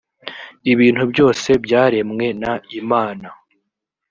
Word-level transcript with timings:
ibintu 0.71 1.03
byose 1.11 1.49
byaremwe 1.63 2.25
n 2.41 2.43
imana 2.79 3.27